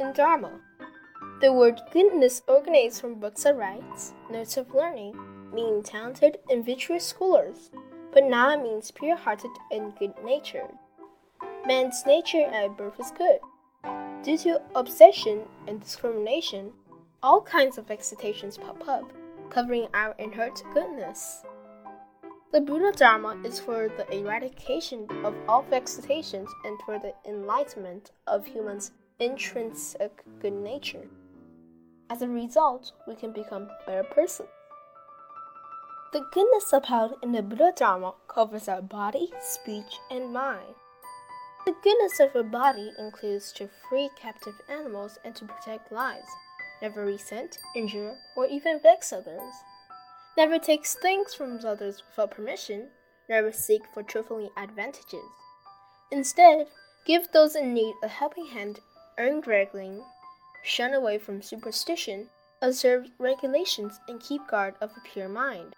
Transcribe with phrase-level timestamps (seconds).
[0.00, 0.60] in Dharma.
[1.40, 5.14] The word goodness originates from books of rites, notes of learning,
[5.52, 7.70] meaning talented and virtuous scholars,
[8.12, 10.72] but now means pure hearted and good natured.
[11.66, 13.38] Man's nature at birth is good.
[14.22, 16.72] Due to obsession and discrimination,
[17.22, 19.12] all kinds of excitations pop up,
[19.50, 21.44] covering our inherent goodness.
[22.52, 28.46] The Buddha Dharma is for the eradication of all excitations and for the enlightenment of
[28.46, 31.08] humans' intrinsic good nature.
[32.10, 34.46] As a result, we can become better person.
[36.12, 40.74] The goodness upheld in the Buddha Dharma covers our body, speech, and mind.
[41.66, 46.28] The goodness of our body includes to free captive animals and to protect lives,
[46.80, 49.52] never resent, injure, or even vex others
[50.36, 52.88] never takes things from others without permission,
[53.28, 55.24] never seek for trifling advantages.
[56.12, 56.66] Instead,
[57.06, 58.80] give those in need a helping hand,
[59.18, 60.02] earn greggling,
[60.62, 62.28] shun away from superstition,
[62.62, 65.74] observe regulations, and keep guard of a pure mind.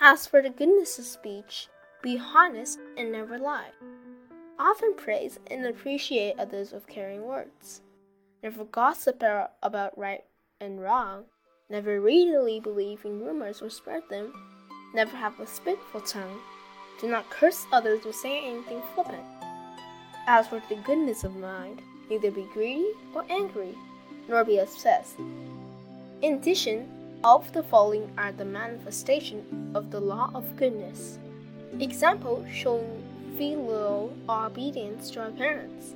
[0.00, 1.68] As for the goodness of speech,
[2.02, 3.70] be honest and never lie.
[4.58, 7.80] Often praise and appreciate others with caring words.
[8.42, 9.22] Never gossip
[9.62, 10.24] about right
[10.60, 11.24] and wrong,
[11.70, 14.32] Never readily believe in rumors or spread them.
[14.94, 16.40] Never have a spiteful tongue.
[17.00, 19.24] Do not curse others or say anything flippant.
[20.26, 23.74] As for the goodness of mind, neither be greedy or angry,
[24.28, 25.16] nor be obsessed.
[26.22, 26.88] In addition,
[27.22, 31.18] all of the following are the manifestation of the law of goodness.
[31.80, 33.02] Example showing
[33.36, 35.94] filial obedience to our parents,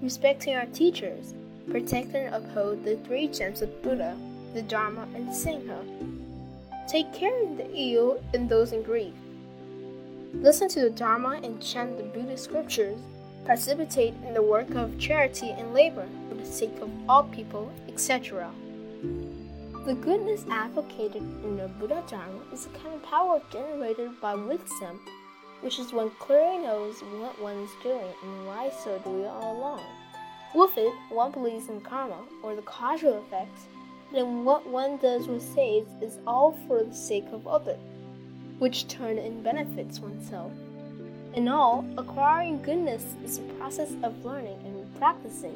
[0.00, 1.34] respecting our teachers,
[1.70, 4.16] protect and uphold the three gems of Buddha
[4.54, 5.78] the Dharma, and Sangha.
[6.88, 9.14] Take care of the ill and those in grief.
[10.34, 12.98] Listen to the Dharma and chant the Buddhist scriptures.
[13.44, 18.50] Precipitate in the work of charity and labor for the sake of all people, etc.
[19.86, 25.00] The goodness advocated in the Buddha Dharma is a kind of power generated by wisdom,
[25.62, 29.56] which is one clearly knows what one is doing and why so do we all
[29.56, 29.82] along.
[30.54, 33.68] With it, one believes in karma, or the causal effects,
[34.12, 37.80] then what one does or says is all for the sake of others,
[38.58, 40.52] which turn and benefits oneself.
[41.34, 45.54] In all, acquiring goodness is a process of learning and practicing,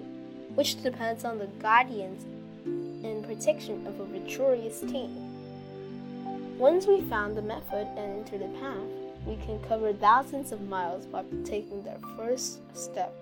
[0.55, 2.23] which depends on the guidance
[2.65, 5.34] and protection of a victorious team.
[6.59, 8.87] Once we found the method and enter the path,
[9.27, 13.13] we can cover thousands of miles by taking the first step.